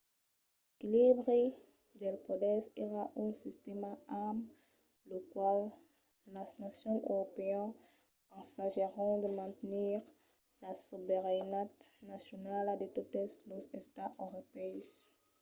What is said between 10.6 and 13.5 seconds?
la sobeiranetat nacionala de totes